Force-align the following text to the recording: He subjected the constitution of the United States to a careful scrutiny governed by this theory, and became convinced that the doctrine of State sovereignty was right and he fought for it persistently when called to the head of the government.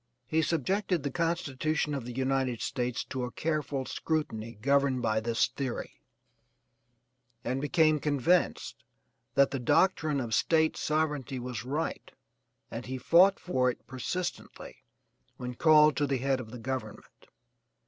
He 0.25 0.41
subjected 0.41 1.03
the 1.03 1.11
constitution 1.11 1.93
of 1.93 2.05
the 2.05 2.11
United 2.11 2.59
States 2.59 3.03
to 3.03 3.23
a 3.23 3.29
careful 3.31 3.85
scrutiny 3.85 4.53
governed 4.59 5.03
by 5.03 5.19
this 5.19 5.45
theory, 5.45 6.01
and 7.43 7.61
became 7.61 7.99
convinced 7.99 8.83
that 9.35 9.51
the 9.51 9.59
doctrine 9.59 10.19
of 10.19 10.33
State 10.33 10.75
sovereignty 10.75 11.37
was 11.37 11.63
right 11.65 12.09
and 12.71 12.87
he 12.87 12.97
fought 12.97 13.39
for 13.39 13.69
it 13.69 13.85
persistently 13.85 14.77
when 15.37 15.53
called 15.53 15.95
to 15.97 16.07
the 16.07 16.17
head 16.17 16.39
of 16.39 16.49
the 16.49 16.57
government. 16.57 17.27